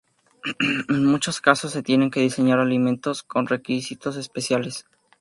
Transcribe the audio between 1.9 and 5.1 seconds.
que diseñar alimentos con requisitos especiales.